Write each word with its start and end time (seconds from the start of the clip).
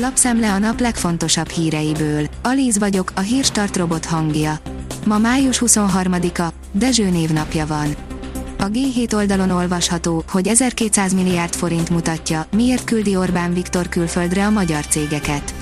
Lapszemle 0.00 0.52
a 0.52 0.58
nap 0.58 0.80
legfontosabb 0.80 1.48
híreiből. 1.48 2.26
Alíz 2.42 2.78
vagyok, 2.78 3.12
a 3.14 3.20
hírstart 3.20 3.76
robot 3.76 4.04
hangja. 4.04 4.58
Ma 5.06 5.18
május 5.18 5.62
23-a, 5.66 6.52
Dezső 6.72 7.10
névnapja 7.10 7.66
van. 7.66 7.96
A 8.58 8.64
G7 8.64 9.14
oldalon 9.14 9.50
olvasható, 9.50 10.24
hogy 10.28 10.46
1200 10.48 11.12
milliárd 11.12 11.54
forint 11.54 11.90
mutatja, 11.90 12.46
miért 12.56 12.84
küldi 12.84 13.16
Orbán 13.16 13.54
Viktor 13.54 13.88
külföldre 13.88 14.46
a 14.46 14.50
magyar 14.50 14.86
cégeket. 14.86 15.54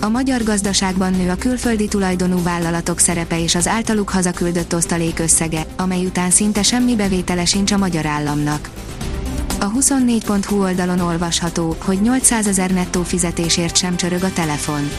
A 0.00 0.08
magyar 0.08 0.42
gazdaságban 0.42 1.12
nő 1.12 1.30
a 1.30 1.36
külföldi 1.36 1.88
tulajdonú 1.88 2.42
vállalatok 2.42 2.98
szerepe 2.98 3.40
és 3.40 3.54
az 3.54 3.68
általuk 3.68 4.08
hazaküldött 4.08 4.74
osztalék 4.74 5.18
összege, 5.18 5.66
amely 5.76 6.04
után 6.04 6.30
szinte 6.30 6.62
semmi 6.62 6.96
bevétele 6.96 7.44
sincs 7.44 7.72
a 7.72 7.76
magyar 7.76 8.06
államnak. 8.06 8.70
A 9.62 9.70
24.hu 9.70 10.62
oldalon 10.62 11.00
olvasható, 11.00 11.76
hogy 11.84 12.00
800 12.00 12.46
ezer 12.46 12.70
nettó 12.70 13.02
fizetésért 13.02 13.76
sem 13.76 13.96
csörög 13.96 14.22
a 14.22 14.32
telefon. 14.32 14.90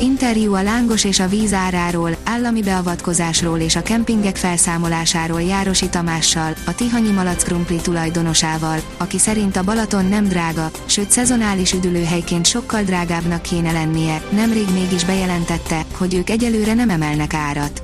Interjú 0.00 0.54
a 0.54 0.62
lángos 0.62 1.04
és 1.04 1.20
a 1.20 1.28
víz 1.28 1.52
áráról, 1.52 2.16
állami 2.24 2.62
beavatkozásról 2.62 3.58
és 3.58 3.76
a 3.76 3.82
kempingek 3.82 4.36
felszámolásáról 4.36 5.42
Járosi 5.42 5.88
Tamással, 5.88 6.54
a 6.66 6.74
Tihanyi 6.74 7.10
Malac 7.10 7.44
Krumpli 7.44 7.76
tulajdonosával, 7.76 8.78
aki 8.96 9.18
szerint 9.18 9.56
a 9.56 9.64
Balaton 9.64 10.04
nem 10.04 10.24
drága, 10.24 10.70
sőt 10.86 11.10
szezonális 11.10 11.72
üdülőhelyként 11.72 12.46
sokkal 12.46 12.82
drágábbnak 12.82 13.42
kéne 13.42 13.72
lennie, 13.72 14.22
nemrég 14.30 14.66
mégis 14.72 15.04
bejelentette, 15.04 15.84
hogy 15.96 16.14
ők 16.14 16.30
egyelőre 16.30 16.74
nem 16.74 16.90
emelnek 16.90 17.34
árat. 17.34 17.82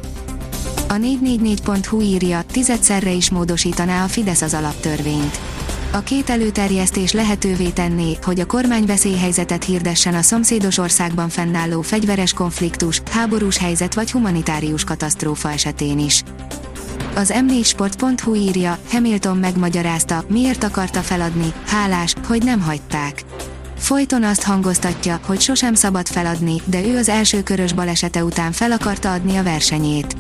A 0.88 0.94
444.hu 0.94 2.00
írja, 2.00 2.42
tizedszerre 2.52 3.10
is 3.10 3.30
módosítaná 3.30 4.04
a 4.04 4.08
Fidesz 4.08 4.42
az 4.42 4.54
alaptörvényt 4.54 5.49
a 5.92 6.00
két 6.00 6.30
előterjesztés 6.30 7.12
lehetővé 7.12 7.68
tenné, 7.68 8.18
hogy 8.22 8.40
a 8.40 8.46
kormány 8.46 8.86
veszélyhelyzetet 8.86 9.64
hirdessen 9.64 10.14
a 10.14 10.22
szomszédos 10.22 10.78
országban 10.78 11.28
fennálló 11.28 11.82
fegyveres 11.82 12.32
konfliktus, 12.32 13.02
háborús 13.10 13.58
helyzet 13.58 13.94
vagy 13.94 14.10
humanitárius 14.10 14.84
katasztrófa 14.84 15.50
esetén 15.50 15.98
is. 15.98 16.22
Az 17.14 17.32
m4sport.hu 17.34 18.34
írja, 18.34 18.78
Hamilton 18.90 19.36
megmagyarázta, 19.36 20.24
miért 20.28 20.64
akarta 20.64 21.00
feladni, 21.00 21.52
hálás, 21.66 22.14
hogy 22.26 22.44
nem 22.44 22.60
hagyták. 22.60 23.24
Folyton 23.76 24.24
azt 24.24 24.42
hangoztatja, 24.42 25.20
hogy 25.26 25.40
sosem 25.40 25.74
szabad 25.74 26.06
feladni, 26.06 26.54
de 26.64 26.86
ő 26.86 26.96
az 26.96 27.08
első 27.08 27.42
körös 27.42 27.72
balesete 27.72 28.24
után 28.24 28.52
fel 28.52 28.72
akarta 28.72 29.12
adni 29.12 29.36
a 29.36 29.42
versenyét. 29.42 30.16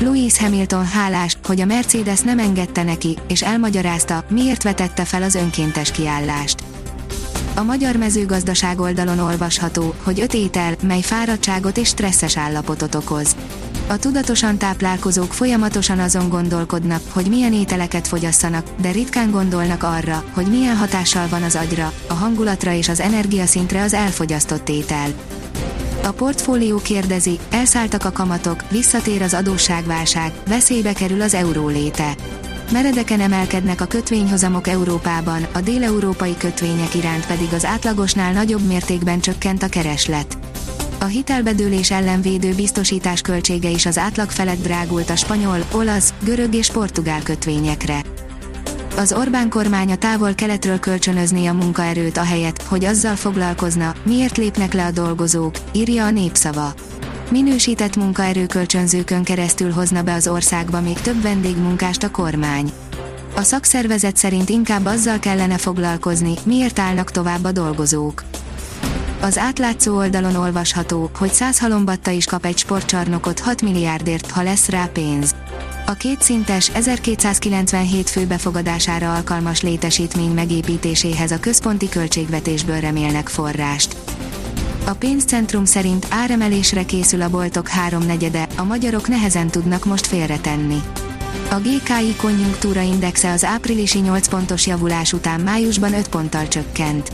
Louis 0.00 0.38
Hamilton 0.38 0.86
hálás, 0.86 1.36
hogy 1.44 1.60
a 1.60 1.64
Mercedes 1.64 2.20
nem 2.20 2.38
engedte 2.38 2.82
neki, 2.82 3.18
és 3.28 3.42
elmagyarázta, 3.42 4.24
miért 4.28 4.62
vetette 4.62 5.04
fel 5.04 5.22
az 5.22 5.34
önkéntes 5.34 5.90
kiállást. 5.90 6.62
A 7.54 7.62
magyar 7.62 7.96
mezőgazdaság 7.96 8.80
oldalon 8.80 9.18
olvasható, 9.18 9.94
hogy 10.02 10.20
öt 10.20 10.34
étel, 10.34 10.74
mely 10.82 11.00
fáradtságot 11.00 11.76
és 11.76 11.88
stresszes 11.88 12.36
állapotot 12.36 12.94
okoz. 12.94 13.36
A 13.88 13.98
tudatosan 13.98 14.58
táplálkozók 14.58 15.32
folyamatosan 15.32 15.98
azon 15.98 16.28
gondolkodnak, 16.28 17.02
hogy 17.12 17.28
milyen 17.28 17.52
ételeket 17.52 18.08
fogyasszanak, 18.08 18.66
de 18.80 18.90
ritkán 18.90 19.30
gondolnak 19.30 19.82
arra, 19.82 20.24
hogy 20.32 20.46
milyen 20.46 20.76
hatással 20.76 21.28
van 21.28 21.42
az 21.42 21.56
agyra, 21.56 21.92
a 22.08 22.14
hangulatra 22.14 22.72
és 22.72 22.88
az 22.88 23.00
energiaszintre 23.00 23.82
az 23.82 23.94
elfogyasztott 23.94 24.68
étel. 24.68 25.08
A 26.10 26.12
portfólió 26.12 26.76
kérdezi, 26.76 27.38
elszálltak 27.50 28.04
a 28.04 28.12
kamatok, 28.12 28.64
visszatér 28.70 29.22
az 29.22 29.34
adósságválság, 29.34 30.32
veszélybe 30.46 30.92
kerül 30.92 31.20
az 31.20 31.34
euró 31.34 31.68
léte. 31.68 32.14
Meredeken 32.72 33.20
emelkednek 33.20 33.80
a 33.80 33.84
kötvényhozamok 33.84 34.68
Európában, 34.68 35.46
a 35.52 35.60
déleurópai 35.60 36.36
kötvények 36.36 36.94
iránt 36.94 37.26
pedig 37.26 37.52
az 37.52 37.64
átlagosnál 37.64 38.32
nagyobb 38.32 38.66
mértékben 38.66 39.20
csökkent 39.20 39.62
a 39.62 39.68
kereslet. 39.68 40.38
A 41.00 41.04
hitelbedőlés 41.04 41.90
ellenvédő 41.90 42.54
biztosítás 42.54 43.20
költsége 43.20 43.68
is 43.68 43.86
az 43.86 43.98
átlag 43.98 44.30
felett 44.30 44.62
drágult 44.62 45.10
a 45.10 45.16
spanyol, 45.16 45.64
olasz, 45.72 46.14
görög 46.24 46.54
és 46.54 46.70
portugál 46.70 47.22
kötvényekre 47.22 48.02
az 48.96 49.12
Orbán 49.12 49.48
kormánya 49.48 49.96
távol-keletről 49.96 50.78
kölcsönözni 50.78 51.46
a 51.46 51.52
munkaerőt 51.52 52.16
ahelyett, 52.16 52.62
hogy 52.62 52.84
azzal 52.84 53.16
foglalkozna, 53.16 53.94
miért 54.02 54.36
lépnek 54.36 54.72
le 54.72 54.84
a 54.84 54.90
dolgozók, 54.90 55.54
írja 55.72 56.04
a 56.04 56.10
népszava. 56.10 56.74
Minősített 57.30 57.96
munkaerőkölcsönzőkön 57.96 59.24
keresztül 59.24 59.70
hozna 59.70 60.02
be 60.02 60.14
az 60.14 60.28
országba 60.28 60.80
még 60.80 61.00
több 61.00 61.22
vendégmunkást 61.22 62.02
a 62.02 62.10
kormány. 62.10 62.72
A 63.36 63.42
szakszervezet 63.42 64.16
szerint 64.16 64.48
inkább 64.48 64.84
azzal 64.86 65.18
kellene 65.18 65.58
foglalkozni, 65.58 66.34
miért 66.44 66.78
állnak 66.78 67.10
tovább 67.10 67.44
a 67.44 67.52
dolgozók. 67.52 68.22
Az 69.20 69.38
átlátszó 69.38 69.96
oldalon 69.96 70.34
olvasható, 70.34 71.10
hogy 71.18 71.32
100 71.32 71.58
halombatta 71.58 72.10
is 72.10 72.24
kap 72.24 72.44
egy 72.44 72.58
sportcsarnokot 72.58 73.40
6 73.40 73.62
milliárdért, 73.62 74.30
ha 74.30 74.42
lesz 74.42 74.68
rá 74.68 74.88
pénz. 74.92 75.34
A 75.90 75.94
kétszintes 75.94 76.68
1297 76.68 78.10
fő 78.10 78.26
befogadására 78.26 79.14
alkalmas 79.14 79.62
létesítmény 79.62 80.30
megépítéséhez 80.30 81.30
a 81.30 81.40
központi 81.40 81.88
költségvetésből 81.88 82.80
remélnek 82.80 83.28
forrást. 83.28 83.96
A 84.86 84.92
pénzcentrum 84.92 85.64
szerint 85.64 86.06
áremelésre 86.10 86.84
készül 86.84 87.22
a 87.22 87.28
boltok 87.28 87.68
háromnegyede, 87.68 88.46
a 88.56 88.62
magyarok 88.62 89.08
nehezen 89.08 89.48
tudnak 89.48 89.84
most 89.84 90.06
félretenni. 90.06 90.82
A 91.50 91.54
GKI 91.54 92.16
konjunktúra 92.16 92.80
indexe 92.80 93.30
az 93.30 93.44
áprilisi 93.44 93.98
8 93.98 94.28
pontos 94.28 94.66
javulás 94.66 95.12
után 95.12 95.40
májusban 95.40 95.94
5 95.94 96.08
ponttal 96.08 96.48
csökkent. 96.48 97.12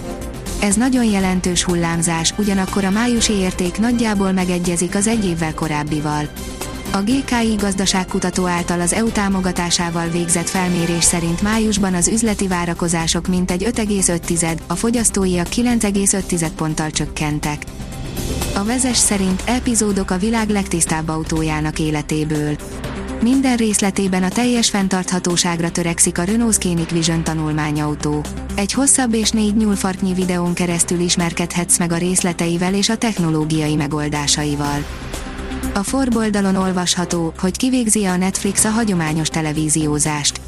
Ez 0.61 0.75
nagyon 0.75 1.05
jelentős 1.05 1.65
hullámzás, 1.65 2.35
ugyanakkor 2.39 2.85
a 2.85 2.91
májusi 2.91 3.33
érték 3.33 3.79
nagyjából 3.79 4.33
megegyezik 4.33 4.95
az 4.95 5.07
egy 5.07 5.25
évvel 5.25 5.55
korábbival. 5.55 6.29
A 6.97 7.03
GKI 7.03 7.55
gazdaságkutató 7.59 8.47
által 8.47 8.81
az 8.81 8.93
EU 8.93 9.09
támogatásával 9.09 10.09
végzett 10.09 10.49
felmérés 10.49 11.05
szerint 11.05 11.43
májusban 11.43 11.95
az 11.95 12.09
üzleti 12.09 12.49
várakozások 12.49 13.27
mintegy 13.27 13.65
5,5, 13.65 14.57
a 14.67 14.75
fogyasztóiak 14.75 15.47
9,5 15.49 16.51
ponttal 16.57 16.91
csökkentek. 16.91 17.63
A 18.55 18.65
vezes 18.65 18.97
szerint 18.97 19.43
epizódok 19.47 20.11
a 20.11 20.19
világ 20.19 20.49
legtisztább 20.49 21.09
autójának 21.09 21.79
életéből. 21.79 22.57
Minden 23.23 23.57
részletében 23.57 24.23
a 24.23 24.29
teljes 24.29 24.71
fenntarthatóságra 24.71 25.71
törekszik 25.71 26.19
a 26.19 26.25
Renault 26.25 26.55
Scenic 26.55 26.91
Vision 26.91 27.25
tanulmányautó. 27.25 28.25
Egy 28.55 28.73
hosszabb 28.73 29.15
és 29.15 29.31
négy 29.31 29.57
nyúlfarknyi 29.57 30.15
videón 30.15 30.55
keresztül 30.55 31.01
ismerkedhetsz 31.01 31.79
meg 31.79 31.93
a 31.93 31.97
részleteivel 31.97 32.75
és 32.75 32.89
a 32.89 32.97
technológiai 32.97 33.75
megoldásaival. 33.75 34.85
A 35.75 35.83
forboldalon 35.83 36.57
olvasható, 36.57 37.33
hogy 37.39 37.57
kivégzi 37.57 38.05
a 38.05 38.17
Netflix 38.17 38.65
a 38.65 38.71
hagyományos 38.71 39.29
televíziózást. 39.29 40.41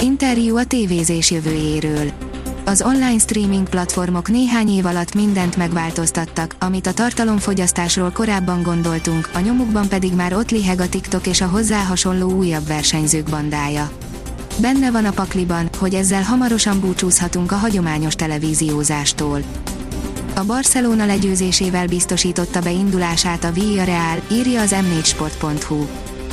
Interjú 0.00 0.56
a 0.56 0.64
tévézés 0.64 1.30
jövőjéről. 1.30 2.10
Az 2.64 2.82
online 2.82 3.18
streaming 3.18 3.68
platformok 3.68 4.28
néhány 4.28 4.68
év 4.68 4.86
alatt 4.86 5.14
mindent 5.14 5.56
megváltoztattak, 5.56 6.54
amit 6.58 6.86
a 6.86 6.92
tartalomfogyasztásról 6.92 8.10
korábban 8.10 8.62
gondoltunk, 8.62 9.30
a 9.34 9.40
nyomukban 9.40 9.88
pedig 9.88 10.14
már 10.14 10.34
ott 10.34 10.50
liheg 10.50 10.80
a 10.80 10.88
TikTok 10.88 11.26
és 11.26 11.40
a 11.40 11.46
hozzá 11.46 11.82
hasonló 11.82 12.30
újabb 12.30 12.66
versenyzők 12.66 13.30
bandája. 13.30 13.90
Benne 14.60 14.90
van 14.90 15.04
a 15.04 15.10
pakliban, 15.10 15.68
hogy 15.78 15.94
ezzel 15.94 16.22
hamarosan 16.22 16.80
búcsúzhatunk 16.80 17.52
a 17.52 17.56
hagyományos 17.56 18.14
televíziózástól. 18.14 19.42
A 20.34 20.44
Barcelona 20.44 21.06
legyőzésével 21.06 21.86
biztosította 21.86 22.60
be 22.60 22.70
indulását 22.70 23.44
a 23.44 23.52
Villarreal, 23.52 24.22
írja 24.30 24.60
az 24.60 24.74
m4sport.hu. 24.74 25.86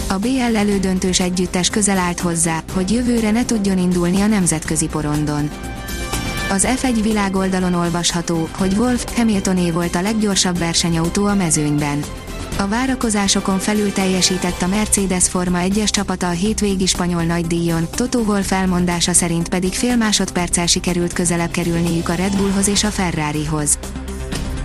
A 0.07 0.17
BL 0.17 0.55
elődöntős 0.55 1.19
együttes 1.19 1.69
közel 1.69 1.97
állt 1.97 2.19
hozzá, 2.19 2.63
hogy 2.73 2.91
jövőre 2.91 3.31
ne 3.31 3.45
tudjon 3.45 3.77
indulni 3.77 4.21
a 4.21 4.27
nemzetközi 4.27 4.87
porondon. 4.87 5.49
Az 6.51 6.67
F1 6.81 6.99
világoldalon 7.01 7.73
olvasható, 7.73 8.49
hogy 8.57 8.73
Wolf 8.77 9.15
Hamiltoné 9.15 9.71
volt 9.71 9.95
a 9.95 10.01
leggyorsabb 10.01 10.57
versenyautó 10.57 11.25
a 11.25 11.35
mezőnyben. 11.35 12.03
A 12.57 12.67
várakozásokon 12.67 13.59
felül 13.59 13.91
teljesített 13.91 14.61
a 14.61 14.67
Mercedes 14.67 15.27
Forma 15.29 15.59
1-es 15.61 15.89
csapata 15.89 16.27
a 16.27 16.31
hétvégi 16.31 16.85
spanyol 16.85 17.23
nagydíjon, 17.23 17.87
Toto 17.95 18.19
Wolff 18.19 18.51
elmondása 18.51 19.13
szerint 19.13 19.49
pedig 19.49 19.73
fél 19.73 19.95
másodperccel 19.95 20.65
sikerült 20.65 21.13
közelebb 21.13 21.51
kerülniük 21.51 22.09
a 22.09 22.13
Red 22.13 22.35
Bullhoz 22.35 22.67
és 22.67 22.83
a 22.83 22.89
Ferrarihoz. 22.89 23.79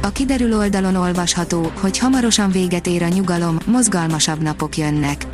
A 0.05 0.13
kiderül 0.13 0.57
oldalon 0.57 0.95
olvasható, 0.95 1.71
hogy 1.81 1.99
hamarosan 1.99 2.51
véget 2.51 2.87
ér 2.87 3.03
a 3.03 3.09
nyugalom, 3.09 3.59
mozgalmasabb 3.67 4.43
napok 4.43 4.77
jönnek. 4.77 5.27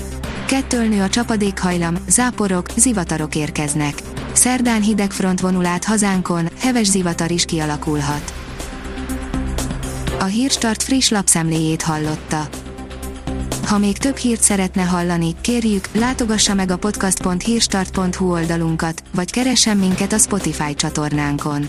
Kettől 0.46 0.84
nő 0.84 1.02
a 1.02 1.08
csapadékhajlam, 1.08 1.96
záporok, 2.08 2.66
zivatarok 2.76 3.34
érkeznek. 3.34 3.94
Szerdán 4.32 4.82
hideg 4.82 5.10
front 5.10 5.40
vonul 5.40 5.66
át 5.66 5.84
hazánkon, 5.84 6.48
heves 6.58 6.86
zivatar 6.86 7.30
is 7.30 7.44
kialakulhat. 7.44 8.34
A 10.18 10.24
Hírstart 10.24 10.82
friss 10.82 11.08
lapszemléjét 11.08 11.82
hallotta. 11.82 12.48
Ha 13.66 13.78
még 13.78 13.98
több 13.98 14.16
hírt 14.16 14.42
szeretne 14.42 14.82
hallani, 14.82 15.34
kérjük, 15.40 15.88
látogassa 15.92 16.54
meg 16.54 16.70
a 16.70 16.76
podcast.hírstart.hu 16.76 18.32
oldalunkat, 18.32 19.02
vagy 19.14 19.30
keressen 19.30 19.76
minket 19.76 20.12
a 20.12 20.18
Spotify 20.18 20.74
csatornánkon 20.74 21.68